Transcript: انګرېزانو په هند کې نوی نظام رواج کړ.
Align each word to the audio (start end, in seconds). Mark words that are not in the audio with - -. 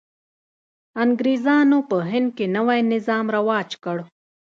انګرېزانو 1.03 1.79
په 1.89 1.97
هند 2.11 2.29
کې 2.37 2.45
نوی 2.55 2.79
نظام 2.93 3.25
رواج 3.37 3.69
کړ. 3.83 3.97